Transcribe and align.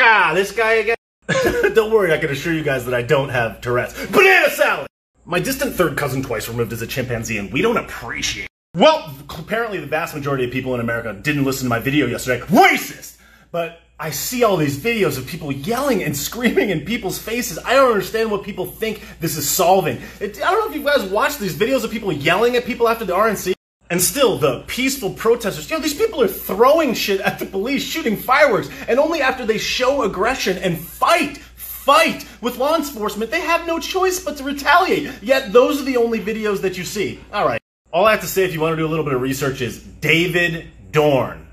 Ah, 0.00 0.32
this 0.34 0.52
guy 0.52 0.72
again. 0.74 0.96
don't 1.74 1.92
worry, 1.92 2.12
I 2.12 2.18
can 2.18 2.30
assure 2.30 2.52
you 2.52 2.62
guys 2.62 2.84
that 2.84 2.94
I 2.94 3.02
don't 3.02 3.28
have 3.28 3.60
Tourette's. 3.60 3.94
Banana 4.06 4.50
salad! 4.50 4.86
My 5.24 5.38
distant 5.38 5.74
third 5.74 5.96
cousin 5.96 6.22
twice 6.22 6.48
removed 6.48 6.72
as 6.72 6.82
a 6.82 6.86
chimpanzee, 6.86 7.38
and 7.38 7.52
we 7.52 7.62
don't 7.62 7.78
appreciate 7.78 8.48
Well, 8.74 9.14
apparently 9.30 9.78
the 9.78 9.86
vast 9.86 10.14
majority 10.14 10.44
of 10.44 10.50
people 10.50 10.74
in 10.74 10.80
America 10.80 11.14
didn't 11.14 11.44
listen 11.44 11.64
to 11.64 11.70
my 11.70 11.78
video 11.78 12.06
yesterday. 12.06 12.44
Racist! 12.46 13.18
But 13.50 13.80
I 13.98 14.10
see 14.10 14.42
all 14.42 14.56
these 14.56 14.78
videos 14.78 15.16
of 15.16 15.26
people 15.26 15.50
yelling 15.52 16.02
and 16.02 16.16
screaming 16.26 16.70
in 16.70 16.84
people's 16.84 17.18
faces. 17.18 17.58
I 17.58 17.72
don't 17.74 17.92
understand 17.92 18.30
what 18.30 18.42
people 18.42 18.66
think 18.66 19.00
this 19.20 19.36
is 19.36 19.48
solving. 19.48 20.02
It, 20.20 20.36
I 20.42 20.50
don't 20.50 20.60
know 20.60 20.70
if 20.70 20.76
you 20.76 20.84
guys 20.84 21.08
watched 21.08 21.38
these 21.38 21.56
videos 21.56 21.84
of 21.84 21.90
people 21.90 22.12
yelling 22.12 22.56
at 22.56 22.64
people 22.64 22.88
after 22.88 23.04
the 23.04 23.14
RNC. 23.14 23.54
And 23.90 24.00
still, 24.00 24.38
the 24.38 24.64
peaceful 24.66 25.10
protesters, 25.10 25.70
you 25.70 25.76
know, 25.76 25.82
these 25.82 25.94
people 25.94 26.22
are 26.22 26.28
throwing 26.28 26.94
shit 26.94 27.20
at 27.20 27.38
the 27.38 27.46
police, 27.46 27.82
shooting 27.82 28.16
fireworks, 28.16 28.70
and 28.88 28.98
only 28.98 29.20
after 29.20 29.44
they 29.44 29.58
show 29.58 30.02
aggression 30.02 30.56
and 30.58 30.78
fight, 30.78 31.36
fight 31.38 32.26
with 32.40 32.56
law 32.56 32.76
enforcement, 32.76 33.30
they 33.30 33.42
have 33.42 33.66
no 33.66 33.78
choice 33.78 34.20
but 34.24 34.38
to 34.38 34.44
retaliate. 34.44 35.22
Yet, 35.22 35.52
those 35.52 35.80
are 35.80 35.84
the 35.84 35.98
only 35.98 36.18
videos 36.18 36.62
that 36.62 36.78
you 36.78 36.84
see. 36.84 37.20
All 37.32 37.46
right. 37.46 37.60
All 37.92 38.06
I 38.06 38.12
have 38.12 38.22
to 38.22 38.26
say, 38.26 38.44
if 38.44 38.54
you 38.54 38.60
want 38.60 38.72
to 38.72 38.76
do 38.76 38.86
a 38.86 38.88
little 38.88 39.04
bit 39.04 39.14
of 39.14 39.20
research, 39.20 39.60
is 39.60 39.82
David 39.82 40.66
Dorn. 40.90 41.46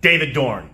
David 0.00 0.32
Dorn. 0.32 0.70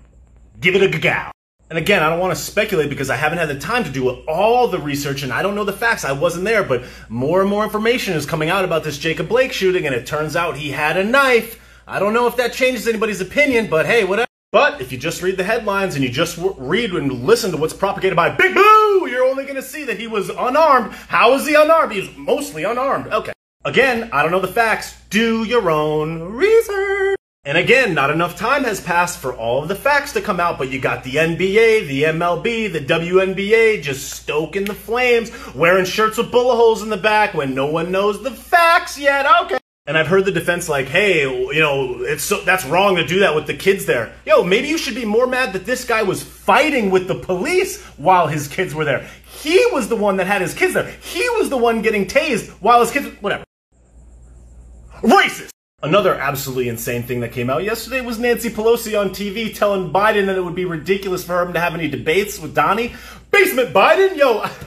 Give 0.60 0.76
it 0.76 0.82
a 0.82 0.98
go. 0.98 1.30
And 1.70 1.78
again, 1.78 2.02
I 2.02 2.10
don't 2.10 2.18
want 2.18 2.36
to 2.36 2.42
speculate 2.42 2.90
because 2.90 3.10
I 3.10 3.16
haven't 3.16 3.38
had 3.38 3.48
the 3.48 3.58
time 3.58 3.84
to 3.84 3.90
do 3.90 4.10
all 4.26 4.66
the 4.66 4.80
research 4.80 5.22
and 5.22 5.32
I 5.32 5.40
don't 5.40 5.54
know 5.54 5.62
the 5.62 5.72
facts. 5.72 6.04
I 6.04 6.10
wasn't 6.10 6.44
there, 6.44 6.64
but 6.64 6.82
more 7.08 7.40
and 7.40 7.48
more 7.48 7.62
information 7.62 8.14
is 8.14 8.26
coming 8.26 8.50
out 8.50 8.64
about 8.64 8.82
this 8.82 8.98
Jacob 8.98 9.28
Blake 9.28 9.52
shooting 9.52 9.86
and 9.86 9.94
it 9.94 10.04
turns 10.04 10.34
out 10.34 10.56
he 10.56 10.72
had 10.72 10.96
a 10.96 11.04
knife. 11.04 11.60
I 11.86 12.00
don't 12.00 12.12
know 12.12 12.26
if 12.26 12.36
that 12.38 12.52
changes 12.52 12.88
anybody's 12.88 13.20
opinion, 13.20 13.70
but 13.70 13.86
hey, 13.86 14.02
whatever. 14.02 14.26
But 14.50 14.80
if 14.80 14.90
you 14.90 14.98
just 14.98 15.22
read 15.22 15.36
the 15.36 15.44
headlines 15.44 15.94
and 15.94 16.02
you 16.02 16.10
just 16.10 16.40
read 16.58 16.90
and 16.90 17.24
listen 17.24 17.52
to 17.52 17.56
what's 17.56 17.72
propagated 17.72 18.16
by 18.16 18.30
Big 18.30 18.52
Boo, 18.52 19.08
you're 19.08 19.24
only 19.24 19.44
going 19.44 19.54
to 19.54 19.62
see 19.62 19.84
that 19.84 20.00
he 20.00 20.08
was 20.08 20.28
unarmed. 20.28 20.92
How 20.92 21.34
is 21.34 21.46
he 21.46 21.54
unarmed? 21.54 21.92
He's 21.92 22.10
mostly 22.16 22.64
unarmed. 22.64 23.12
Okay. 23.12 23.32
Again, 23.64 24.10
I 24.12 24.22
don't 24.24 24.32
know 24.32 24.40
the 24.40 24.48
facts. 24.48 24.96
Do 25.08 25.44
your 25.44 25.70
own 25.70 26.32
research. 26.32 27.19
And 27.42 27.56
again, 27.56 27.94
not 27.94 28.10
enough 28.10 28.36
time 28.36 28.64
has 28.64 28.82
passed 28.82 29.18
for 29.18 29.34
all 29.34 29.62
of 29.62 29.68
the 29.68 29.74
facts 29.74 30.12
to 30.12 30.20
come 30.20 30.38
out, 30.40 30.58
but 30.58 30.70
you 30.70 30.78
got 30.78 31.04
the 31.04 31.14
NBA, 31.14 31.88
the 31.88 32.02
MLB, 32.02 32.70
the 32.70 32.80
WNBA 32.80 33.80
just 33.80 34.10
stoking 34.10 34.66
the 34.66 34.74
flames, 34.74 35.30
wearing 35.54 35.86
shirts 35.86 36.18
with 36.18 36.30
bullet 36.30 36.56
holes 36.56 36.82
in 36.82 36.90
the 36.90 36.98
back 36.98 37.32
when 37.32 37.54
no 37.54 37.64
one 37.64 37.90
knows 37.90 38.22
the 38.22 38.30
facts 38.30 38.98
yet. 38.98 39.24
Okay. 39.44 39.56
And 39.86 39.96
I've 39.96 40.06
heard 40.06 40.26
the 40.26 40.32
defense 40.32 40.68
like, 40.68 40.88
hey, 40.88 41.22
you 41.22 41.60
know, 41.60 42.02
it's 42.02 42.22
so, 42.22 42.42
that's 42.42 42.66
wrong 42.66 42.96
to 42.96 43.06
do 43.06 43.20
that 43.20 43.34
with 43.34 43.46
the 43.46 43.54
kids 43.54 43.86
there. 43.86 44.12
Yo, 44.26 44.44
maybe 44.44 44.68
you 44.68 44.76
should 44.76 44.94
be 44.94 45.06
more 45.06 45.26
mad 45.26 45.54
that 45.54 45.64
this 45.64 45.86
guy 45.86 46.02
was 46.02 46.22
fighting 46.22 46.90
with 46.90 47.08
the 47.08 47.14
police 47.14 47.82
while 47.96 48.26
his 48.26 48.48
kids 48.48 48.74
were 48.74 48.84
there. 48.84 49.08
He 49.24 49.64
was 49.72 49.88
the 49.88 49.96
one 49.96 50.18
that 50.18 50.26
had 50.26 50.42
his 50.42 50.52
kids 50.52 50.74
there. 50.74 50.90
He 51.00 51.26
was 51.38 51.48
the 51.48 51.56
one 51.56 51.80
getting 51.80 52.04
tased 52.04 52.50
while 52.60 52.80
his 52.80 52.90
kids, 52.90 53.06
whatever. 53.22 53.44
Racist! 55.00 55.48
Another 55.82 56.14
absolutely 56.14 56.68
insane 56.68 57.04
thing 57.04 57.20
that 57.20 57.32
came 57.32 57.48
out 57.48 57.64
yesterday 57.64 58.02
was 58.02 58.18
Nancy 58.18 58.50
Pelosi 58.50 59.00
on 59.00 59.10
TV 59.10 59.54
telling 59.54 59.90
Biden 59.90 60.26
that 60.26 60.36
it 60.36 60.44
would 60.44 60.54
be 60.54 60.66
ridiculous 60.66 61.24
for 61.24 61.40
him 61.40 61.54
to 61.54 61.60
have 61.60 61.72
any 61.72 61.88
debates 61.88 62.38
with 62.38 62.54
Donnie. 62.54 62.92
Basement 63.30 63.72
Biden? 63.72 64.14
Yo, 64.14 64.42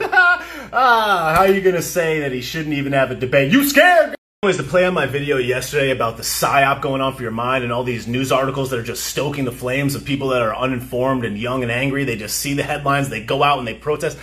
ah, 0.72 1.34
how 1.36 1.42
are 1.42 1.52
you 1.52 1.60
gonna 1.60 1.82
say 1.82 2.18
that 2.18 2.32
he 2.32 2.40
shouldn't 2.40 2.74
even 2.74 2.92
have 2.92 3.12
a 3.12 3.14
debate? 3.14 3.52
You 3.52 3.64
scared? 3.64 4.16
Anyways, 4.42 4.56
to 4.56 4.64
play 4.64 4.84
on 4.84 4.92
my 4.92 5.06
video 5.06 5.36
yesterday 5.36 5.90
about 5.90 6.16
the 6.16 6.24
psyop 6.24 6.82
going 6.82 7.00
on 7.00 7.14
for 7.14 7.22
your 7.22 7.30
mind 7.30 7.62
and 7.62 7.72
all 7.72 7.84
these 7.84 8.08
news 8.08 8.32
articles 8.32 8.70
that 8.70 8.80
are 8.80 8.84
just 8.84 9.04
stoking 9.04 9.44
the 9.44 9.52
flames 9.52 9.94
of 9.94 10.04
people 10.04 10.28
that 10.30 10.42
are 10.42 10.54
uninformed 10.56 11.24
and 11.24 11.38
young 11.38 11.62
and 11.62 11.70
angry. 11.70 12.02
They 12.02 12.16
just 12.16 12.38
see 12.38 12.54
the 12.54 12.64
headlines, 12.64 13.08
they 13.08 13.22
go 13.22 13.44
out 13.44 13.60
and 13.60 13.68
they 13.68 13.74
protest. 13.74 14.18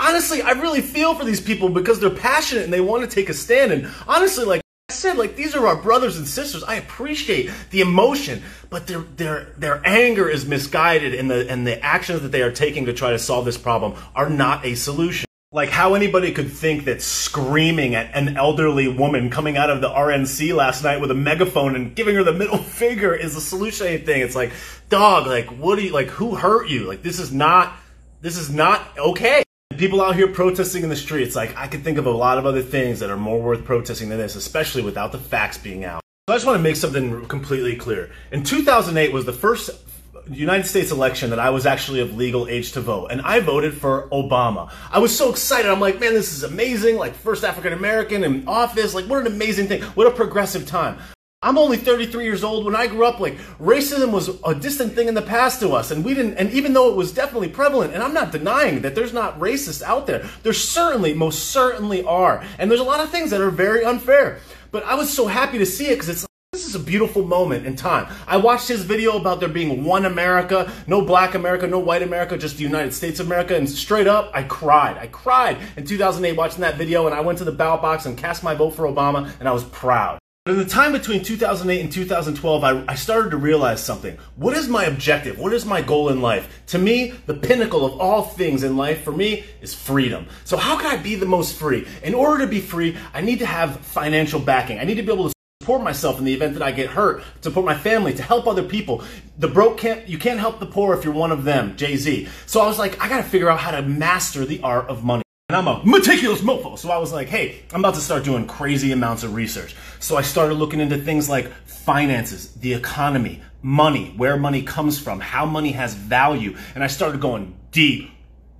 Honestly, 0.00 0.42
I 0.42 0.52
really 0.52 0.80
feel 0.80 1.12
for 1.16 1.24
these 1.24 1.40
people 1.40 1.68
because 1.68 1.98
they're 1.98 2.08
passionate 2.08 2.62
and 2.62 2.72
they 2.72 2.80
want 2.80 3.02
to 3.02 3.12
take 3.12 3.28
a 3.28 3.34
stand. 3.34 3.72
And 3.72 3.90
honestly, 4.06 4.44
like, 4.44 4.62
said, 4.96 5.16
like 5.16 5.36
these 5.36 5.54
are 5.54 5.66
our 5.66 5.76
brothers 5.76 6.16
and 6.16 6.26
sisters. 6.26 6.64
I 6.64 6.76
appreciate 6.76 7.50
the 7.70 7.80
emotion, 7.80 8.42
but 8.70 8.86
their 8.86 9.00
their 9.00 9.44
their 9.56 9.82
anger 9.86 10.28
is 10.28 10.46
misguided, 10.46 11.14
and 11.14 11.30
the 11.30 11.48
and 11.48 11.66
the 11.66 11.82
actions 11.84 12.22
that 12.22 12.32
they 12.32 12.42
are 12.42 12.50
taking 12.50 12.86
to 12.86 12.92
try 12.92 13.10
to 13.10 13.18
solve 13.18 13.44
this 13.44 13.58
problem 13.58 13.94
are 14.14 14.28
not 14.28 14.64
a 14.64 14.74
solution. 14.74 15.26
Like 15.52 15.70
how 15.70 15.94
anybody 15.94 16.32
could 16.32 16.50
think 16.50 16.84
that 16.84 17.00
screaming 17.00 17.94
at 17.94 18.14
an 18.14 18.36
elderly 18.36 18.88
woman 18.88 19.30
coming 19.30 19.56
out 19.56 19.70
of 19.70 19.80
the 19.80 19.88
RNC 19.88 20.54
last 20.54 20.82
night 20.82 21.00
with 21.00 21.10
a 21.10 21.14
megaphone 21.14 21.76
and 21.76 21.94
giving 21.94 22.16
her 22.16 22.24
the 22.24 22.32
middle 22.32 22.58
finger 22.82 23.14
is 23.14 23.36
a 23.36 23.40
solution 23.40 23.86
to 23.86 23.92
anything. 23.92 24.20
It's 24.20 24.34
like, 24.34 24.52
dog, 24.88 25.26
like 25.26 25.46
what 25.46 25.76
do 25.76 25.84
you 25.84 25.92
like 25.92 26.08
who 26.08 26.34
hurt 26.34 26.68
you? 26.68 26.86
Like 26.86 27.02
this 27.02 27.18
is 27.18 27.32
not 27.32 27.74
this 28.20 28.36
is 28.36 28.50
not 28.50 28.98
okay. 28.98 29.45
People 29.76 30.00
out 30.00 30.16
here 30.16 30.28
protesting 30.28 30.82
in 30.82 30.88
the 30.88 30.96
streets, 30.96 31.36
like 31.36 31.54
I 31.56 31.66
could 31.66 31.84
think 31.84 31.98
of 31.98 32.06
a 32.06 32.10
lot 32.10 32.38
of 32.38 32.46
other 32.46 32.62
things 32.62 33.00
that 33.00 33.10
are 33.10 33.16
more 33.16 33.40
worth 33.40 33.64
protesting 33.64 34.08
than 34.08 34.18
this, 34.18 34.34
especially 34.34 34.82
without 34.82 35.12
the 35.12 35.18
facts 35.18 35.58
being 35.58 35.84
out. 35.84 36.00
So 36.28 36.34
I 36.34 36.36
just 36.36 36.46
want 36.46 36.58
to 36.58 36.62
make 36.62 36.76
something 36.76 37.26
completely 37.26 37.76
clear. 37.76 38.10
In 38.32 38.42
2008 38.42 39.12
was 39.12 39.26
the 39.26 39.32
first 39.32 39.70
United 40.30 40.66
States 40.66 40.90
election 40.90 41.30
that 41.30 41.38
I 41.38 41.50
was 41.50 41.66
actually 41.66 42.00
of 42.00 42.16
legal 42.16 42.48
age 42.48 42.72
to 42.72 42.80
vote, 42.80 43.08
and 43.08 43.20
I 43.20 43.40
voted 43.40 43.74
for 43.74 44.08
Obama. 44.10 44.70
I 44.90 44.98
was 44.98 45.16
so 45.16 45.30
excited. 45.30 45.70
I'm 45.70 45.80
like, 45.80 46.00
man, 46.00 46.14
this 46.14 46.32
is 46.32 46.42
amazing. 46.42 46.96
Like, 46.96 47.14
first 47.14 47.44
African 47.44 47.72
American 47.72 48.24
in 48.24 48.48
office. 48.48 48.94
Like, 48.94 49.04
what 49.06 49.20
an 49.20 49.26
amazing 49.26 49.68
thing. 49.68 49.82
What 49.82 50.06
a 50.06 50.10
progressive 50.10 50.66
time. 50.66 50.98
I'm 51.46 51.58
only 51.58 51.76
33 51.76 52.24
years 52.24 52.42
old. 52.42 52.64
When 52.64 52.74
I 52.74 52.88
grew 52.88 53.06
up, 53.06 53.20
like 53.20 53.38
racism 53.60 54.10
was 54.10 54.30
a 54.44 54.52
distant 54.52 54.94
thing 54.94 55.06
in 55.06 55.14
the 55.14 55.22
past 55.22 55.60
to 55.60 55.74
us, 55.74 55.92
and 55.92 56.04
we 56.04 56.12
didn't. 56.12 56.34
And 56.34 56.50
even 56.50 56.72
though 56.72 56.90
it 56.90 56.96
was 56.96 57.12
definitely 57.12 57.50
prevalent, 57.50 57.94
and 57.94 58.02
I'm 58.02 58.12
not 58.12 58.32
denying 58.32 58.80
that 58.82 58.96
there's 58.96 59.12
not 59.12 59.38
racists 59.38 59.80
out 59.80 60.08
there, 60.08 60.28
there 60.42 60.52
certainly, 60.52 61.14
most 61.14 61.50
certainly 61.50 62.02
are, 62.02 62.44
and 62.58 62.68
there's 62.68 62.80
a 62.80 62.84
lot 62.84 62.98
of 62.98 63.10
things 63.10 63.30
that 63.30 63.40
are 63.40 63.50
very 63.50 63.84
unfair. 63.84 64.40
But 64.72 64.82
I 64.86 64.96
was 64.96 65.12
so 65.12 65.28
happy 65.28 65.58
to 65.58 65.66
see 65.66 65.86
it 65.86 65.94
because 65.94 66.08
it's 66.08 66.26
this 66.52 66.66
is 66.66 66.74
a 66.74 66.80
beautiful 66.80 67.22
moment 67.22 67.64
in 67.64 67.76
time. 67.76 68.12
I 68.26 68.38
watched 68.38 68.66
his 68.66 68.82
video 68.82 69.16
about 69.16 69.38
there 69.38 69.48
being 69.48 69.84
one 69.84 70.04
America, 70.04 70.72
no 70.88 71.00
black 71.00 71.36
America, 71.36 71.68
no 71.68 71.78
white 71.78 72.02
America, 72.02 72.36
just 72.36 72.56
the 72.56 72.64
United 72.64 72.92
States 72.92 73.20
of 73.20 73.26
America. 73.26 73.54
And 73.54 73.70
straight 73.70 74.08
up, 74.08 74.32
I 74.34 74.42
cried. 74.42 74.96
I 74.98 75.06
cried 75.06 75.58
in 75.76 75.84
2008 75.84 76.36
watching 76.36 76.62
that 76.62 76.76
video. 76.76 77.06
And 77.06 77.14
I 77.14 77.20
went 77.20 77.38
to 77.38 77.44
the 77.44 77.52
ballot 77.52 77.82
box 77.82 78.06
and 78.06 78.18
cast 78.18 78.42
my 78.42 78.54
vote 78.54 78.70
for 78.70 78.86
Obama. 78.86 79.30
And 79.38 79.48
I 79.48 79.52
was 79.52 79.64
proud. 79.64 80.18
But 80.46 80.52
in 80.52 80.58
the 80.60 80.64
time 80.64 80.92
between 80.92 81.24
2008 81.24 81.80
and 81.80 81.90
2012, 81.92 82.62
I, 82.62 82.84
I, 82.86 82.94
started 82.94 83.30
to 83.30 83.36
realize 83.36 83.82
something. 83.82 84.16
What 84.36 84.56
is 84.56 84.68
my 84.68 84.84
objective? 84.84 85.40
What 85.40 85.52
is 85.52 85.66
my 85.66 85.82
goal 85.82 86.08
in 86.08 86.22
life? 86.22 86.62
To 86.66 86.78
me, 86.78 87.14
the 87.26 87.34
pinnacle 87.34 87.84
of 87.84 88.00
all 88.00 88.22
things 88.22 88.62
in 88.62 88.76
life 88.76 89.02
for 89.02 89.10
me 89.10 89.44
is 89.60 89.74
freedom. 89.74 90.28
So 90.44 90.56
how 90.56 90.76
can 90.76 90.86
I 90.86 91.02
be 91.02 91.16
the 91.16 91.26
most 91.26 91.58
free? 91.58 91.84
In 92.04 92.14
order 92.14 92.44
to 92.44 92.48
be 92.48 92.60
free, 92.60 92.96
I 93.12 93.22
need 93.22 93.40
to 93.40 93.46
have 93.46 93.80
financial 93.80 94.38
backing. 94.38 94.78
I 94.78 94.84
need 94.84 94.98
to 94.98 95.02
be 95.02 95.12
able 95.12 95.30
to 95.30 95.34
support 95.60 95.82
myself 95.82 96.20
in 96.20 96.24
the 96.24 96.34
event 96.34 96.52
that 96.54 96.62
I 96.62 96.70
get 96.70 96.90
hurt, 96.90 97.24
to 97.42 97.48
support 97.50 97.66
my 97.66 97.76
family, 97.76 98.14
to 98.14 98.22
help 98.22 98.46
other 98.46 98.62
people. 98.62 99.02
The 99.38 99.48
broke 99.48 99.78
can't, 99.78 100.08
you 100.08 100.16
can't 100.16 100.38
help 100.38 100.60
the 100.60 100.66
poor 100.66 100.96
if 100.96 101.02
you're 101.02 101.12
one 101.12 101.32
of 101.32 101.42
them, 101.42 101.76
Jay-Z. 101.76 102.28
So 102.46 102.60
I 102.60 102.68
was 102.68 102.78
like, 102.78 103.02
I 103.02 103.08
gotta 103.08 103.24
figure 103.24 103.50
out 103.50 103.58
how 103.58 103.72
to 103.72 103.82
master 103.82 104.44
the 104.44 104.60
art 104.62 104.86
of 104.86 105.02
money. 105.02 105.25
And 105.48 105.56
I'm 105.56 105.68
a 105.68 105.80
meticulous 105.84 106.40
mofo. 106.40 106.76
So 106.76 106.90
I 106.90 106.98
was 106.98 107.12
like, 107.12 107.28
hey, 107.28 107.60
I'm 107.72 107.78
about 107.78 107.94
to 107.94 108.00
start 108.00 108.24
doing 108.24 108.48
crazy 108.48 108.90
amounts 108.90 109.22
of 109.22 109.34
research. 109.34 109.76
So 110.00 110.16
I 110.16 110.22
started 110.22 110.54
looking 110.54 110.80
into 110.80 110.98
things 110.98 111.28
like 111.28 111.52
finances, 111.66 112.52
the 112.54 112.74
economy, 112.74 113.42
money, 113.62 114.12
where 114.16 114.36
money 114.36 114.62
comes 114.62 114.98
from, 114.98 115.20
how 115.20 115.46
money 115.46 115.70
has 115.70 115.94
value. 115.94 116.56
And 116.74 116.82
I 116.82 116.88
started 116.88 117.20
going 117.20 117.56
deep, 117.70 118.10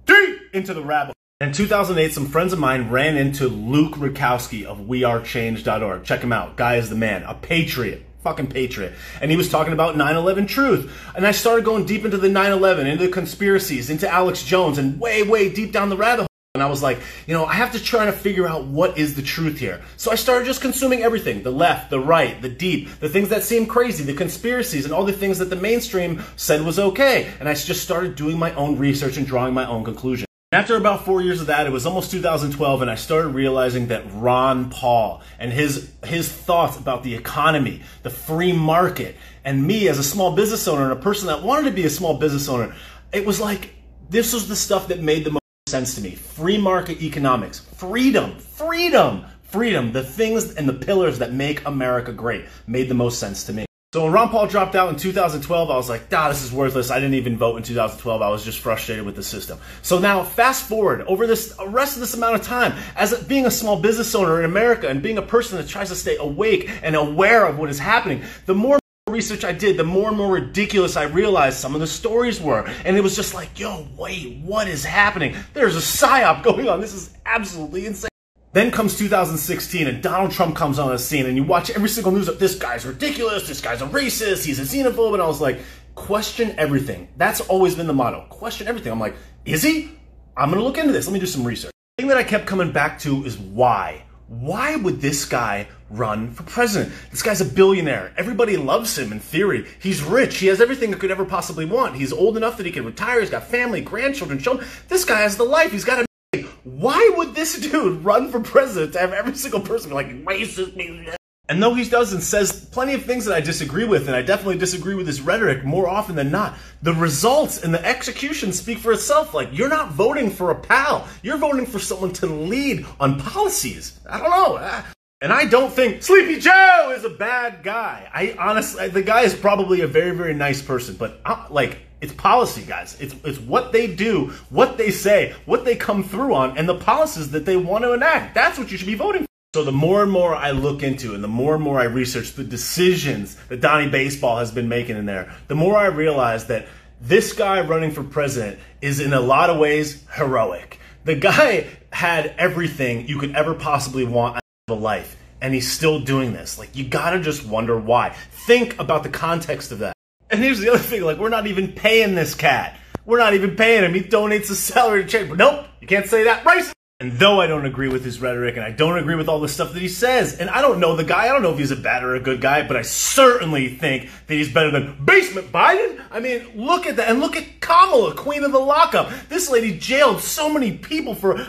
deep 0.04 0.38
into 0.52 0.74
the 0.74 0.82
rabbit 0.82 1.16
in 1.38 1.52
2008, 1.52 2.14
some 2.14 2.28
friends 2.28 2.54
of 2.54 2.58
mine 2.58 2.88
ran 2.88 3.18
into 3.18 3.47
Luke 3.47 3.97
Rudkowski 3.97 4.64
of 4.64 4.78
wearechange.org. 4.78 6.03
Check 6.04 6.22
him 6.22 6.32
out. 6.32 6.56
Guy 6.56 6.76
is 6.76 6.88
the 6.88 6.97
man, 6.97 7.24
a 7.24 7.34
patriot 7.34 8.04
fucking 8.22 8.48
patriot. 8.48 8.92
And 9.20 9.30
he 9.30 9.36
was 9.36 9.48
talking 9.48 9.72
about 9.72 9.94
9-11 9.94 10.48
truth. 10.48 10.92
And 11.14 11.24
I 11.24 11.30
started 11.30 11.64
going 11.64 11.84
deep 11.84 12.04
into 12.04 12.16
the 12.16 12.26
9-11, 12.26 12.86
into 12.86 13.06
the 13.06 13.12
conspiracies, 13.12 13.88
into 13.88 14.08
Alex 14.08 14.42
Jones, 14.42 14.78
and 14.78 14.98
way, 14.98 15.22
way 15.22 15.48
deep 15.48 15.72
down 15.72 15.91
the 15.91 15.97
rabbit 15.97 16.22
hole. 16.22 16.26
And 16.56 16.62
I 16.62 16.70
was 16.70 16.82
like, 16.82 16.98
you 17.26 17.34
know, 17.34 17.44
I 17.44 17.53
have 17.53 17.72
to 17.72 17.82
try 17.82 18.06
to 18.06 18.12
figure 18.12 18.48
out 18.48 18.64
what 18.64 18.97
is 18.97 19.14
the 19.14 19.22
truth 19.22 19.58
here. 19.58 19.82
So 19.98 20.10
I 20.10 20.14
started 20.14 20.47
just 20.47 20.62
consuming 20.62 21.03
everything 21.03 21.42
the 21.42 21.50
left, 21.50 21.91
the 21.91 22.00
right, 22.00 22.41
the 22.41 22.48
deep, 22.48 22.88
the 22.98 23.08
things 23.10 23.28
that 23.28 23.42
seem 23.42 23.66
crazy, 23.66 24.04
the 24.04 24.14
conspiracies, 24.14 24.86
and 24.86 24.94
all 24.94 25.04
the 25.04 25.12
things 25.12 25.38
that 25.38 25.50
the 25.50 25.56
mainstream 25.56 26.24
said 26.36 26.62
was 26.62 26.78
okay. 26.78 27.30
And 27.38 27.48
I 27.48 27.54
just 27.54 27.82
started 27.82 28.16
doing 28.16 28.38
my 28.38 28.54
own 28.54 28.78
research 28.78 29.18
and 29.18 29.26
drawing 29.26 29.53
my 29.53 29.66
own 29.66 29.84
conclusions. 29.84 30.26
After 30.53 30.76
about 30.76 31.04
four 31.04 31.20
years 31.20 31.41
of 31.41 31.48
that, 31.48 31.66
it 31.66 31.70
was 31.70 31.86
almost 31.86 32.12
2012, 32.12 32.80
and 32.80 32.91
I 32.91 32.94
started 32.94 33.30
realizing 33.30 33.88
that 33.88 34.04
Ron 34.12 34.70
Paul 34.70 35.20
and 35.38 35.53
his 35.53 35.92
his 36.04 36.32
thoughts 36.32 36.78
about 36.78 37.03
the 37.03 37.14
economy, 37.14 37.82
the 38.04 38.10
free 38.10 38.53
market, 38.53 39.16
and 39.44 39.66
me 39.66 39.88
as 39.88 39.98
a 39.98 40.04
small 40.04 40.36
business 40.36 40.68
owner 40.68 40.84
and 40.84 40.92
a 40.92 41.03
person 41.03 41.26
that 41.26 41.42
wanted 41.42 41.68
to 41.68 41.74
be 41.74 41.84
a 41.84 41.91
small 41.91 42.16
business 42.16 42.48
owner, 42.48 42.74
it 43.12 43.26
was 43.26 43.41
like 43.41 43.74
this 44.08 44.32
was 44.32 44.48
the 44.48 44.56
stuff 44.56 44.88
that 44.88 45.00
made 45.00 45.24
the 45.24 45.32
most 45.32 45.46
sense 45.68 45.97
to 45.97 46.01
me. 46.01 46.15
Free 46.15 46.59
market 46.59 47.03
economics, 47.03 47.59
freedom, 47.59 48.39
freedom, 48.39 49.24
freedom, 49.42 49.91
the 49.91 50.04
things 50.04 50.54
and 50.54 50.68
the 50.68 50.72
pillars 50.72 51.18
that 51.18 51.33
make 51.33 51.66
America 51.66 52.13
great 52.13 52.45
made 52.68 52.89
the 52.89 52.95
most 52.95 53.18
sense 53.18 53.42
to 53.42 53.53
me. 53.53 53.66
So 53.92 54.04
when 54.04 54.13
Ron 54.13 54.28
Paul 54.28 54.47
dropped 54.47 54.77
out 54.77 54.91
in 54.91 54.97
2012, 54.97 55.68
I 55.68 55.74
was 55.74 55.89
like, 55.89 56.03
"Ah, 56.13 56.28
this 56.28 56.45
is 56.45 56.53
worthless. 56.53 56.92
I 56.92 57.01
didn't 57.01 57.15
even 57.15 57.36
vote 57.36 57.57
in 57.57 57.65
2012. 57.65 58.22
I 58.22 58.28
was 58.28 58.45
just 58.45 58.60
frustrated 58.60 59.04
with 59.04 59.16
the 59.16 59.24
system." 59.24 59.59
So 59.83 59.98
now, 59.98 60.22
fast 60.22 60.68
forward 60.68 61.04
over 61.09 61.27
this 61.27 61.53
rest 61.66 61.95
of 61.95 62.01
this 62.01 62.15
amount 62.15 62.36
of 62.36 62.42
time, 62.42 62.74
as 62.95 63.15
being 63.24 63.45
a 63.45 63.51
small 63.51 63.80
business 63.80 64.15
owner 64.15 64.39
in 64.39 64.45
America 64.45 64.86
and 64.86 65.03
being 65.03 65.18
a 65.18 65.22
person 65.22 65.59
that 65.59 65.66
tries 65.66 65.89
to 65.89 65.97
stay 65.97 66.16
awake 66.16 66.71
and 66.84 66.95
aware 66.95 67.45
of 67.45 67.59
what 67.59 67.71
is 67.71 67.80
happening, 67.80 68.22
the 68.45 68.54
more 68.54 68.78
research 69.12 69.44
I 69.44 69.53
did, 69.53 69.76
the 69.76 69.84
more 69.84 70.08
and 70.08 70.16
more 70.16 70.32
ridiculous 70.32 70.97
I 70.97 71.04
realized 71.04 71.58
some 71.58 71.76
of 71.76 71.80
the 71.80 71.86
stories 71.86 72.41
were. 72.41 72.68
And 72.84 72.97
it 72.97 73.03
was 73.03 73.14
just 73.14 73.34
like, 73.34 73.56
yo, 73.56 73.86
wait, 73.97 74.38
what 74.38 74.66
is 74.66 74.84
happening? 74.84 75.36
There's 75.54 75.76
a 75.76 75.78
psyop 75.78 76.42
going 76.42 76.68
on. 76.68 76.80
This 76.80 76.92
is 76.92 77.14
absolutely 77.24 77.86
insane. 77.86 78.08
Then 78.53 78.72
comes 78.72 78.98
2016 78.98 79.86
and 79.86 80.03
Donald 80.03 80.32
Trump 80.32 80.56
comes 80.56 80.80
on 80.80 80.91
the 80.91 80.98
scene 80.98 81.26
and 81.26 81.36
you 81.36 81.44
watch 81.44 81.70
every 81.70 81.88
single 81.88 82.10
news 82.10 82.26
of 82.26 82.41
this 82.41 82.56
guy's 82.56 82.84
ridiculous, 82.84 83.47
this 83.47 83.60
guy's 83.60 83.80
a 83.80 83.86
racist, 83.86 84.44
he's 84.44 84.58
a 84.58 84.62
xenophobe, 84.62 85.12
and 85.12 85.22
I 85.22 85.26
was 85.28 85.41
like, 85.41 85.60
question 85.94 86.53
everything. 86.58 87.06
That's 87.16 87.41
always 87.42 87.76
been 87.76 87.86
the 87.86 87.92
motto. 87.92 88.26
Question 88.28 88.66
everything. 88.66 88.91
I'm 88.91 88.98
like, 88.98 89.14
is 89.44 89.62
he? 89.62 89.92
I'm 90.36 90.50
gonna 90.50 90.64
look 90.64 90.78
into 90.78 90.92
this. 90.92 91.06
Let 91.06 91.12
me 91.12 91.20
do 91.20 91.26
some 91.26 91.44
research. 91.44 91.70
The 91.97 92.03
thing 92.03 92.08
that 92.08 92.18
I 92.18 92.24
kept 92.24 92.47
coming 92.47 92.72
back 92.72 92.98
to 93.00 93.24
is 93.24 93.38
why. 93.38 94.03
Why 94.26 94.74
would 94.74 95.00
this 95.00 95.24
guy 95.24 95.68
run 95.91 96.33
for 96.33 96.42
president? 96.44 96.92
This 97.10 97.22
guy's 97.22 97.41
a 97.41 97.44
billionaire. 97.44 98.12
Everybody 98.16 98.56
loves 98.56 98.98
him 98.98 99.12
in 99.12 99.21
theory. 99.21 99.66
He's 99.80 100.03
rich. 100.03 100.38
He 100.38 100.47
has 100.48 100.60
everything 100.60 100.91
that 100.91 101.00
could 101.00 101.10
ever 101.10 101.24
possibly 101.24 101.65
want. 101.65 101.97
He's 101.97 102.12
old 102.12 102.36
enough 102.36 102.56
that 102.56 102.66
he 102.66 102.72
can 102.72 102.84
retire. 102.84 103.21
He's 103.21 103.30
got 103.30 103.44
family, 103.44 103.80
grandchildren, 103.80 104.38
children. 104.38 104.66
This 104.88 105.04
guy 105.04 105.21
has 105.21 105.36
the 105.36 105.44
life. 105.44 105.72
He's 105.72 105.84
got 105.84 106.00
a 106.00 106.06
why 106.65 107.12
would 107.16 107.34
this 107.34 107.59
dude 107.60 108.04
run 108.04 108.30
for 108.30 108.41
president 108.41 108.92
to 108.94 108.98
have 108.98 109.12
every 109.12 109.34
single 109.34 109.60
person 109.60 109.92
like 109.92 110.09
racist? 110.24 111.16
And 111.48 111.62
though 111.62 111.74
he 111.74 111.89
does 111.89 112.12
and 112.12 112.22
says 112.22 112.66
plenty 112.72 112.94
of 112.94 113.04
things 113.04 113.24
that 113.24 113.34
I 113.34 113.41
disagree 113.41 113.84
with, 113.84 114.09
and 114.09 114.16
I 114.16 114.22
definitely 114.22 114.59
disagree 114.59 114.97
with 114.97 115.06
his 115.06 115.21
rhetoric 115.21 115.65
more 115.65 115.89
often 115.89 116.16
than 116.16 116.32
not, 116.32 116.56
the 116.82 116.92
results 116.92 117.62
and 117.62 117.72
the 117.72 117.84
execution 117.86 118.53
speak 118.53 118.78
for 118.78 118.92
itself. 118.92 119.32
Like, 119.32 119.50
you're 119.53 119.68
not 119.68 119.92
voting 119.92 120.30
for 120.30 120.50
a 120.50 120.56
pal. 120.56 121.06
You're 121.22 121.39
voting 121.39 121.66
for 121.66 121.78
someone 121.78 122.12
to 122.15 122.27
lead 122.27 122.84
on 122.98 123.21
policies. 123.21 124.00
I 124.10 124.18
don't 124.18 124.30
know. 124.30 124.59
Ah. 124.60 124.86
And 125.27 125.33
I 125.33 125.45
don't 125.45 125.73
think 125.73 126.05
Sleepy 126.05 126.39
Joe 126.39 126.95
is 126.97 127.03
a 127.03 127.11
bad 127.11 127.65
guy. 127.65 128.09
I 128.15 128.37
honestly, 128.39 128.87
the 128.91 129.03
guy 129.03 129.23
is 129.23 129.34
probably 129.34 129.81
a 129.81 129.89
very, 129.89 130.13
very 130.13 130.34
nice 130.34 130.63
person, 130.63 130.95
but 130.95 131.21
uh, 131.25 131.47
like, 131.51 131.78
it's 132.01 132.13
policy, 132.13 132.63
guys. 132.63 132.97
It's, 133.01 133.13
it's 133.25 133.41
what 133.41 133.73
they 133.73 133.93
do, 133.93 134.27
what 134.51 134.78
they 134.78 134.93
say, 134.93 135.34
what 135.45 135.65
they 135.65 135.75
come 135.75 136.05
through 136.05 136.33
on, 136.33 136.57
and 136.57 136.69
the 136.69 136.77
policies 136.77 137.33
that 137.33 137.45
they 137.45 137.57
want 137.57 137.83
to 137.83 137.93
enact. 137.93 138.37
That's 138.37 138.57
what 138.57 138.71
you 138.71 138.78
should 138.78 138.87
be 138.87 138.95
voting 138.95 139.23
for. 139.23 139.28
So 139.57 139.65
the 139.65 139.73
more 139.73 140.05
and 140.05 140.13
more 140.13 140.33
I 140.33 140.53
look 140.53 140.84
into 140.84 141.13
and 141.13 141.25
the 141.25 141.28
more 141.28 141.57
and 141.57 141.65
more 141.65 141.81
I 141.81 141.87
research 141.87 142.34
the 142.34 142.45
decisions 142.45 143.34
that 143.49 143.61
Donnie 143.61 143.91
Baseball 143.91 144.39
has 144.39 144.53
been 144.53 144.69
making 144.69 144.97
in 144.97 145.07
there, 145.07 145.34
the 145.49 145.57
more 145.57 145.77
I 145.77 145.87
realize 145.87 146.47
that 146.47 146.69
this 147.01 147.33
guy 147.33 147.63
running 147.63 147.91
for 147.91 148.05
president 148.05 148.61
is 148.81 149.01
in 149.01 149.13
a 149.13 149.21
lot 149.21 149.51
of 149.51 149.59
ways 149.59 150.05
heroic. 150.15 150.78
The 151.03 151.17
guy 151.17 151.67
had 151.91 152.33
everything 152.39 153.09
you 153.09 153.19
could 153.19 153.34
ever 153.34 153.55
possibly 153.55 154.05
want 154.05 154.39
a 154.68 154.74
life, 154.74 155.15
and 155.41 155.54
he's 155.54 155.71
still 155.71 156.01
doing 156.01 156.33
this. 156.33 156.59
Like, 156.59 156.74
you 156.74 156.84
gotta 156.84 157.21
just 157.21 157.47
wonder 157.47 157.78
why. 157.78 158.16
Think 158.47 158.77
about 158.80 159.04
the 159.04 159.09
context 159.09 159.71
of 159.71 159.78
that. 159.78 159.92
And 160.28 160.42
here's 160.42 160.59
the 160.59 160.71
other 160.71 160.80
thing, 160.80 161.03
like 161.03 161.18
we're 161.18 161.28
not 161.28 161.47
even 161.47 161.71
paying 161.71 162.16
this 162.16 162.34
cat. 162.34 162.77
We're 163.04 163.21
not 163.21 163.34
even 163.34 163.54
paying 163.54 163.84
him. 163.84 163.95
He 163.95 164.01
donates 164.01 164.48
his 164.48 164.59
salary 164.59 165.04
to 165.04 165.09
charity. 165.09 165.28
But 165.28 165.39
nope, 165.39 165.66
you 165.80 165.86
can't 165.86 166.07
say 166.07 166.24
that. 166.24 166.42
Racist. 166.42 166.72
And 166.98 167.13
though 167.13 167.41
I 167.41 167.47
don't 167.47 167.65
agree 167.65 167.86
with 167.86 168.04
his 168.04 168.21
rhetoric 168.21 168.57
and 168.57 168.65
I 168.65 168.72
don't 168.72 168.98
agree 168.98 169.15
with 169.15 169.28
all 169.28 169.39
the 169.39 169.48
stuff 169.48 169.72
that 169.72 169.80
he 169.80 169.86
says, 169.86 170.36
and 170.36 170.51
I 170.51 170.63
don't 170.63 170.80
know 170.80 170.97
the 170.97 171.04
guy, 171.04 171.27
I 171.27 171.28
don't 171.28 171.42
know 171.42 171.53
if 171.53 171.59
he's 171.59 171.71
a 171.71 171.77
bad 171.77 172.03
or 172.03 172.16
a 172.16 172.21
good 172.21 172.41
guy, 172.41 172.66
but 172.66 172.77
I 172.77 172.83
certainly 172.83 173.68
think 173.68 174.10
that 174.27 174.34
he's 174.34 174.53
better 174.53 174.72
than 174.72 175.04
Basement 175.04 175.53
Biden. 175.53 176.03
I 176.10 176.18
mean, 176.18 176.45
look 176.57 176.86
at 176.86 176.97
that. 176.97 177.09
And 177.09 177.21
look 177.21 177.36
at 177.36 177.60
Kamala, 177.60 178.16
queen 178.16 178.42
of 178.42 178.51
the 178.51 178.59
lockup. 178.59 179.13
This 179.28 179.48
lady 179.48 179.78
jailed 179.78 180.21
so 180.22 180.53
many 180.53 180.77
people 180.77 181.15
for 181.15 181.47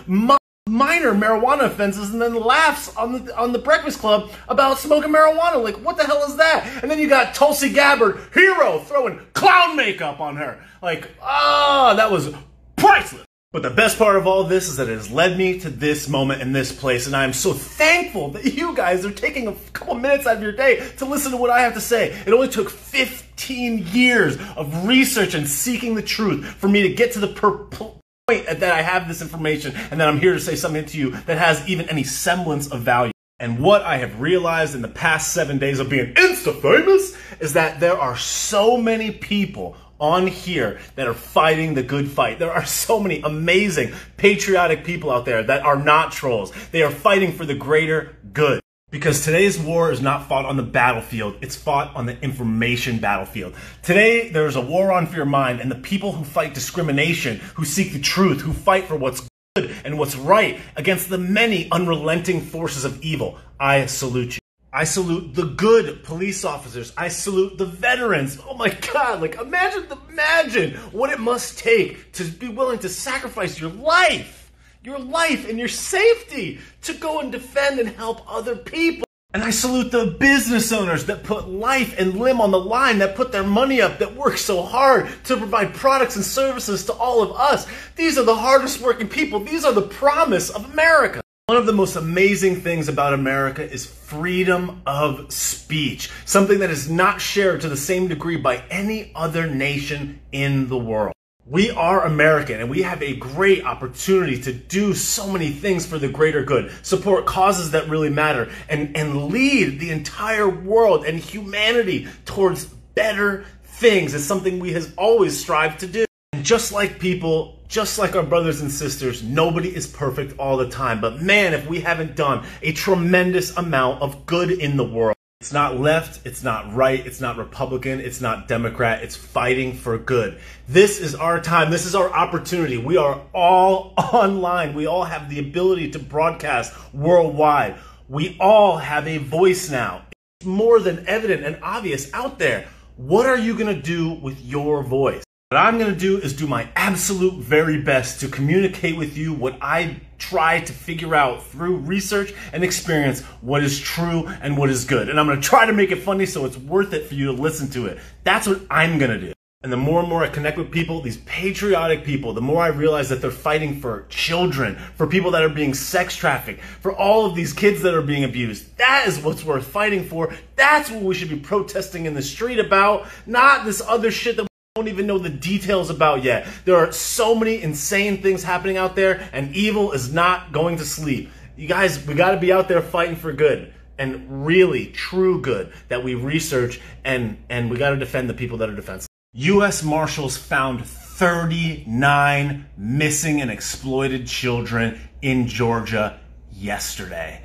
minor 0.67 1.13
marijuana 1.13 1.65
offenses 1.65 2.11
and 2.11 2.21
then 2.21 2.35
laughs 2.35 2.95
on 2.95 3.25
the 3.25 3.37
on 3.37 3.51
the 3.51 3.59
Breakfast 3.59 3.99
Club 3.99 4.31
about 4.47 4.77
smoking 4.77 5.11
marijuana. 5.11 5.63
Like, 5.63 5.75
what 5.75 5.97
the 5.97 6.03
hell 6.03 6.23
is 6.23 6.37
that? 6.37 6.79
And 6.81 6.91
then 6.91 6.99
you 6.99 7.07
got 7.07 7.33
Tulsi 7.33 7.71
Gabbard, 7.71 8.19
hero, 8.33 8.79
throwing 8.79 9.19
clown 9.33 9.75
makeup 9.75 10.19
on 10.19 10.37
her. 10.37 10.63
Like, 10.81 11.09
ah, 11.21 11.91
oh, 11.91 11.95
that 11.95 12.11
was 12.11 12.33
priceless. 12.75 13.27
But 13.53 13.63
the 13.63 13.69
best 13.69 13.97
part 13.97 14.17
of 14.17 14.27
all 14.27 14.43
this 14.43 14.67
is 14.67 14.75
that 14.75 14.89
it 14.89 14.95
has 14.95 15.09
led 15.09 15.37
me 15.37 15.59
to 15.61 15.69
this 15.69 16.09
moment 16.09 16.41
in 16.41 16.51
this 16.51 16.73
place, 16.73 17.07
and 17.07 17.15
I 17.15 17.23
am 17.23 17.31
so 17.31 17.53
thankful 17.53 18.29
that 18.31 18.43
you 18.53 18.75
guys 18.75 19.05
are 19.05 19.11
taking 19.11 19.47
a 19.47 19.53
couple 19.71 19.95
minutes 19.95 20.27
out 20.27 20.35
of 20.35 20.43
your 20.43 20.51
day 20.51 20.85
to 20.97 21.05
listen 21.05 21.31
to 21.31 21.37
what 21.37 21.49
I 21.49 21.61
have 21.61 21.73
to 21.75 21.81
say. 21.81 22.11
It 22.27 22.33
only 22.33 22.49
took 22.49 22.69
15 22.69 23.87
years 23.87 24.37
of 24.57 24.85
research 24.85 25.33
and 25.33 25.47
seeking 25.47 25.95
the 25.95 26.01
truth 26.01 26.45
for 26.45 26.67
me 26.67 26.81
to 26.83 26.93
get 26.93 27.13
to 27.13 27.19
the 27.19 27.29
purple 27.29 27.96
point 28.29 28.45
that 28.45 28.73
I 28.73 28.81
have 28.81 29.07
this 29.07 29.21
information 29.21 29.73
and 29.89 30.01
that 30.01 30.09
I'm 30.09 30.19
here 30.19 30.33
to 30.33 30.39
say 30.41 30.57
something 30.57 30.83
to 30.87 30.97
you 30.97 31.11
that 31.11 31.37
has 31.37 31.65
even 31.69 31.87
any 31.87 32.03
semblance 32.03 32.67
of 32.67 32.81
value. 32.81 33.13
And 33.39 33.57
what 33.57 33.83
I 33.83 33.99
have 33.99 34.19
realized 34.19 34.75
in 34.75 34.81
the 34.81 34.89
past 34.89 35.31
seven 35.31 35.59
days 35.59 35.79
of 35.79 35.87
being 35.87 36.13
Insta 36.13 36.61
famous 36.61 37.15
is 37.39 37.53
that 37.53 37.79
there 37.79 37.97
are 37.97 38.17
so 38.17 38.75
many 38.75 39.11
people 39.11 39.77
on 39.97 40.27
here 40.27 40.81
that 40.95 41.07
are 41.07 41.13
fighting 41.13 41.73
the 41.73 41.83
good 41.83 42.11
fight. 42.11 42.37
There 42.37 42.51
are 42.51 42.65
so 42.65 42.99
many 42.99 43.21
amazing, 43.21 43.93
patriotic 44.17 44.83
people 44.83 45.09
out 45.09 45.23
there 45.23 45.41
that 45.43 45.63
are 45.63 45.77
not 45.77 46.11
trolls. 46.11 46.51
They 46.73 46.83
are 46.83 46.91
fighting 46.91 47.31
for 47.31 47.45
the 47.45 47.55
greater 47.55 48.17
good. 48.33 48.59
Because 48.89 49.25
today's 49.25 49.59
war 49.59 49.91
is 49.91 49.99
not 49.99 50.29
fought 50.29 50.45
on 50.45 50.55
the 50.55 50.63
battlefield, 50.63 51.35
it's 51.41 51.57
fought 51.57 51.93
on 51.93 52.05
the 52.05 52.17
information 52.21 52.99
battlefield. 52.99 53.53
Today, 53.83 54.29
there's 54.29 54.55
a 54.55 54.61
war 54.61 54.93
on 54.93 55.07
for 55.07 55.17
your 55.17 55.25
mind, 55.25 55.59
and 55.59 55.69
the 55.69 55.75
people 55.75 56.13
who 56.13 56.23
fight 56.23 56.53
discrimination, 56.53 57.39
who 57.55 57.65
seek 57.65 57.91
the 57.91 57.99
truth, 57.99 58.39
who 58.39 58.53
fight 58.53 58.85
for 58.85 58.95
what's 58.95 59.27
good 59.57 59.75
and 59.83 59.99
what's 59.99 60.15
right 60.15 60.61
against 60.77 61.09
the 61.09 61.17
many 61.17 61.69
unrelenting 61.69 62.39
forces 62.39 62.85
of 62.85 63.03
evil, 63.03 63.37
I 63.59 63.87
salute 63.87 64.35
you. 64.35 64.39
I 64.71 64.85
salute 64.85 65.35
the 65.35 65.47
good 65.47 66.05
police 66.05 66.45
officers. 66.45 66.93
I 66.95 67.09
salute 67.09 67.57
the 67.57 67.65
veterans. 67.65 68.39
Oh 68.47 68.53
my 68.53 68.69
God, 68.93 69.19
like 69.19 69.35
imagine, 69.35 69.85
imagine 70.07 70.75
what 70.93 71.09
it 71.09 71.19
must 71.19 71.59
take 71.59 72.13
to 72.13 72.23
be 72.23 72.47
willing 72.47 72.79
to 72.79 72.87
sacrifice 72.87 73.59
your 73.59 73.71
life 73.71 74.46
your 74.87 74.99
life 74.99 75.49
and 75.49 75.59
your 75.59 75.67
safety 75.67 76.59
to 76.81 76.93
go 76.93 77.19
and 77.19 77.29
defend 77.29 77.77
and 77.77 77.89
help 77.89 78.21
other 78.25 78.55
people. 78.55 79.03
And 79.33 79.43
I 79.43 79.49
salute 79.49 79.91
the 79.91 80.15
business 80.17 80.71
owners 80.71 81.07
that 81.07 81.25
put 81.25 81.49
life 81.49 81.99
and 81.99 82.17
limb 82.17 82.39
on 82.39 82.51
the 82.51 82.59
line, 82.59 82.99
that 82.99 83.17
put 83.17 83.33
their 83.33 83.43
money 83.43 83.81
up, 83.81 83.99
that 83.99 84.15
work 84.15 84.37
so 84.37 84.63
hard 84.63 85.09
to 85.25 85.35
provide 85.35 85.73
products 85.73 86.15
and 86.15 86.23
services 86.23 86.85
to 86.85 86.93
all 86.93 87.21
of 87.21 87.33
us. 87.33 87.67
These 87.97 88.17
are 88.17 88.23
the 88.23 88.33
hardest 88.33 88.79
working 88.79 89.09
people. 89.09 89.41
These 89.41 89.65
are 89.65 89.73
the 89.73 89.81
promise 89.81 90.49
of 90.49 90.63
America. 90.71 91.19
One 91.47 91.57
of 91.57 91.65
the 91.65 91.73
most 91.73 91.97
amazing 91.97 92.61
things 92.61 92.87
about 92.87 93.13
America 93.13 93.69
is 93.69 93.85
freedom 93.85 94.81
of 94.85 95.33
speech, 95.33 96.09
something 96.23 96.59
that 96.59 96.69
is 96.69 96.89
not 96.89 97.19
shared 97.19 97.59
to 97.59 97.67
the 97.67 97.75
same 97.75 98.07
degree 98.07 98.37
by 98.37 98.63
any 98.69 99.11
other 99.15 99.47
nation 99.47 100.21
in 100.31 100.69
the 100.69 100.77
world. 100.77 101.11
We 101.49 101.71
are 101.71 102.05
American 102.05 102.59
and 102.59 102.69
we 102.69 102.81
have 102.81 103.01
a 103.01 103.15
great 103.15 103.63
opportunity 103.63 104.41
to 104.41 104.51
do 104.51 104.93
so 104.93 105.31
many 105.31 105.51
things 105.51 105.85
for 105.85 105.97
the 105.97 106.09
greater 106.09 106.43
good, 106.43 106.73
support 106.83 107.25
causes 107.25 107.71
that 107.71 107.87
really 107.87 108.09
matter, 108.09 108.51
and, 108.67 108.97
and 108.97 109.27
lead 109.27 109.79
the 109.79 109.91
entire 109.91 110.49
world 110.49 111.05
and 111.05 111.17
humanity 111.17 112.09
towards 112.25 112.65
better 112.65 113.45
things. 113.63 114.13
It's 114.13 114.25
something 114.25 114.59
we 114.59 114.73
have 114.73 114.93
always 114.97 115.39
strived 115.39 115.79
to 115.79 115.87
do. 115.87 116.05
And 116.33 116.43
just 116.43 116.73
like 116.73 116.99
people, 116.99 117.59
just 117.69 117.97
like 117.97 118.13
our 118.17 118.23
brothers 118.23 118.59
and 118.59 118.69
sisters, 118.69 119.23
nobody 119.23 119.73
is 119.73 119.87
perfect 119.87 120.37
all 120.37 120.57
the 120.57 120.67
time. 120.67 120.99
But 120.99 121.21
man, 121.21 121.53
if 121.53 121.65
we 121.65 121.79
haven't 121.79 122.17
done 122.17 122.45
a 122.61 122.73
tremendous 122.73 123.55
amount 123.55 124.01
of 124.01 124.25
good 124.25 124.51
in 124.51 124.75
the 124.75 124.83
world, 124.83 125.16
it's 125.47 125.53
not 125.53 125.79
left, 125.79 126.25
it's 126.25 126.43
not 126.43 126.73
right, 126.73 127.05
it's 127.05 127.21
not 127.21 127.37
Republican, 127.37 127.99
it's 127.99 128.19
not 128.19 128.47
Democrat, 128.47 129.03
it's 129.03 129.15
fighting 129.15 129.75
for 129.75 129.97
good. 129.99 130.39
This 130.67 130.99
is 130.99 131.13
our 131.13 131.39
time, 131.39 131.69
this 131.69 131.85
is 131.85 131.93
our 131.93 132.11
opportunity. 132.11 132.77
We 132.77 132.97
are 132.97 133.21
all 133.33 133.93
online. 133.97 134.73
We 134.73 134.87
all 134.87 135.03
have 135.03 135.29
the 135.29 135.37
ability 135.39 135.91
to 135.91 135.99
broadcast 135.99 136.73
worldwide. 136.91 137.77
We 138.09 138.35
all 138.39 138.77
have 138.77 139.07
a 139.07 139.19
voice 139.19 139.69
now. 139.69 140.07
It's 140.39 140.47
more 140.47 140.79
than 140.79 141.07
evident 141.07 141.45
and 141.45 141.59
obvious 141.61 142.11
out 142.13 142.39
there. 142.39 142.67
What 142.95 143.27
are 143.27 143.37
you 143.37 143.55
to 143.57 143.79
do 143.79 144.13
with 144.13 144.41
your 144.41 144.81
voice? 144.81 145.26
What 145.49 145.59
I'm 145.59 145.79
going 145.79 145.93
to 145.93 145.97
do 145.97 146.17
is 146.17 146.33
do 146.33 146.45
my 146.45 146.67
absolute 146.75 147.35
very 147.35 147.81
best 147.81 148.19
to 148.19 148.27
communicate 148.27 148.97
with 148.97 149.15
you 149.15 149.33
what 149.33 149.57
I 149.61 150.01
try 150.17 150.59
to 150.59 150.73
figure 150.73 151.15
out 151.15 151.41
through 151.41 151.77
research 151.77 152.33
and 152.51 152.65
experience 152.65 153.21
what 153.39 153.63
is 153.63 153.79
true 153.79 154.27
and 154.41 154.57
what 154.57 154.69
is 154.69 154.83
good. 154.83 155.07
And 155.07 155.17
I'm 155.17 155.25
going 155.25 155.39
to 155.39 155.47
try 155.47 155.65
to 155.65 155.71
make 155.71 155.91
it 155.91 156.03
funny 156.03 156.25
so 156.25 156.43
it's 156.43 156.57
worth 156.57 156.91
it 156.91 157.07
for 157.07 157.13
you 157.13 157.27
to 157.27 157.31
listen 157.31 157.69
to 157.69 157.85
it. 157.85 157.97
That's 158.25 158.45
what 158.45 158.59
I'm 158.69 158.97
going 158.97 159.11
to 159.11 159.27
do. 159.27 159.33
And 159.63 159.71
the 159.71 159.77
more 159.77 160.01
and 160.01 160.09
more 160.09 160.21
I 160.21 160.27
connect 160.27 160.57
with 160.57 160.69
people, 160.69 161.01
these 161.01 161.19
patriotic 161.19 162.03
people, 162.03 162.33
the 162.33 162.41
more 162.41 162.61
I 162.61 162.67
realize 162.67 163.07
that 163.07 163.21
they're 163.21 163.31
fighting 163.31 163.79
for 163.79 164.05
children, 164.09 164.75
for 164.95 165.07
people 165.07 165.31
that 165.31 165.43
are 165.43 165.49
being 165.49 165.73
sex 165.73 166.13
trafficked, 166.13 166.59
for 166.59 166.91
all 166.91 167.25
of 167.25 167.35
these 167.35 167.53
kids 167.53 167.81
that 167.83 167.93
are 167.93 168.01
being 168.01 168.25
abused. 168.25 168.75
That 168.79 169.07
is 169.07 169.17
what's 169.19 169.45
worth 169.45 169.65
fighting 169.65 170.09
for. 170.09 170.33
That's 170.57 170.91
what 170.91 171.03
we 171.03 171.15
should 171.15 171.29
be 171.29 171.39
protesting 171.39 172.05
in 172.05 172.15
the 172.15 172.21
street 172.21 172.59
about, 172.59 173.07
not 173.25 173.63
this 173.63 173.79
other 173.79 174.11
shit 174.11 174.35
that 174.35 174.47
don't 174.87 174.93
even 174.93 175.07
know 175.07 175.17
the 175.17 175.29
details 175.29 175.89
about 175.89 176.23
yet. 176.23 176.47
There 176.65 176.77
are 176.77 176.91
so 176.91 177.35
many 177.35 177.61
insane 177.61 178.21
things 178.21 178.43
happening 178.43 178.77
out 178.77 178.95
there, 178.95 179.29
and 179.33 179.53
evil 179.55 179.91
is 179.91 180.13
not 180.13 180.53
going 180.53 180.77
to 180.77 180.85
sleep. 180.85 181.29
You 181.57 181.67
guys, 181.67 182.05
we 182.05 182.13
got 182.13 182.31
to 182.31 182.37
be 182.37 182.53
out 182.53 182.67
there 182.67 182.81
fighting 182.81 183.15
for 183.15 183.33
good 183.33 183.73
and 183.97 184.45
really 184.45 184.87
true 184.87 185.41
good 185.41 185.73
that 185.87 186.03
we 186.03 186.13
research 186.13 186.79
and 187.03 187.37
and 187.49 187.71
we 187.71 187.77
got 187.77 187.89
to 187.89 187.97
defend 187.97 188.29
the 188.29 188.33
people 188.33 188.59
that 188.59 188.69
are 188.69 188.75
defenseless. 188.75 189.07
U.S. 189.33 189.83
Marshals 189.83 190.37
found 190.37 190.85
39 190.85 192.65
missing 192.77 193.41
and 193.41 193.51
exploited 193.51 194.27
children 194.27 195.01
in 195.21 195.47
Georgia 195.47 196.19
yesterday. 196.51 197.43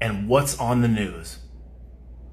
And 0.00 0.28
what's 0.28 0.58
on 0.58 0.82
the 0.82 0.88
news? 0.88 1.38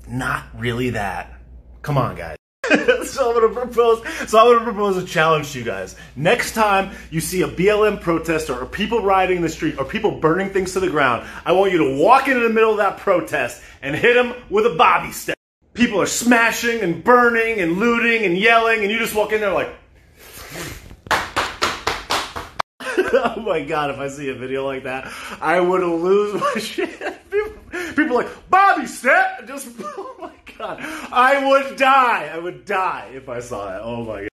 Not 0.08 0.46
really 0.54 0.92
that. 0.92 1.34
Come 1.82 1.98
on, 1.98 2.16
guys. 2.16 2.38
so 3.06 3.30
I'm 3.30 3.40
gonna 3.40 3.54
propose. 3.54 4.08
So 4.30 4.40
I'm 4.40 4.54
gonna 4.54 4.64
propose 4.64 4.98
a 4.98 5.06
challenge 5.06 5.52
to 5.54 5.60
you 5.60 5.66
guys. 5.66 5.96
Next 6.16 6.54
time 6.54 6.96
you 7.12 7.22
see 7.22 7.42
a 7.42 7.48
BLM 7.48 8.02
protester 8.02 8.54
or 8.60 8.66
people 8.66 9.02
rioting 9.02 9.38
in 9.38 9.44
the 9.44 9.50
street 9.50 9.78
or 9.78 9.86
people 9.86 10.20
burning 10.20 10.50
things 10.50 10.74
to 10.74 10.80
the 10.80 10.90
ground, 10.90 11.28
I 11.46 11.52
want 11.52 11.72
you 11.72 11.78
to 11.80 11.98
walk 11.98 12.28
into 12.28 12.42
the 12.42 12.50
middle 12.50 12.72
of 12.72 12.78
that 12.78 12.98
protest 12.98 13.62
and 13.82 13.96
hit 13.96 14.14
them 14.14 14.34
with 14.50 14.66
a 14.66 14.76
bobby 14.76 15.12
stick 15.12 15.38
people 15.74 16.00
are 16.00 16.06
smashing 16.08 16.82
and 16.82 17.04
burning 17.04 17.60
and 17.60 17.78
looting 17.78 18.26
and 18.26 18.38
yelling, 18.38 18.82
and 18.84 18.92
you 18.92 19.00
just 19.00 19.16
walk 19.16 19.32
in 19.32 19.42
there 19.42 19.54
like, 19.54 19.70
oh 23.16 23.40
my 23.42 23.62
god, 23.62 23.92
if 23.92 24.00
I 24.00 24.08
see 24.08 24.30
a 24.30 24.34
video 24.34 24.66
like 24.66 24.84
that, 24.84 25.12
I 25.40 25.60
would 25.60 25.84
lose 25.84 26.42
my 26.42 26.54
shit. 26.60 26.90
People, 27.96 28.16
like, 28.16 28.50
Bobby 28.50 28.88
Step! 28.88 29.48
Just, 29.48 29.70
oh 29.80 30.16
my 30.20 30.32
god. 30.58 30.80
I 31.12 31.48
would 31.48 31.78
die. 31.78 32.32
I 32.34 32.40
would 32.40 32.66
die 32.66 33.12
if 33.14 33.30
I 33.30 33.40
saw 33.40 33.66
that. 33.70 33.82
Oh 33.82 34.04
my 34.04 34.22
god. 34.22 34.30